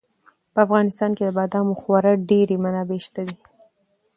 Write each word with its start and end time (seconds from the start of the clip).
په 0.53 0.59
افغانستان 0.65 1.11
کې 1.17 1.23
د 1.25 1.29
بادامو 1.37 1.73
خورا 1.81 2.13
ډېرې 2.29 2.55
منابع 2.63 2.99
شته 3.05 3.21
دي. 3.27 3.35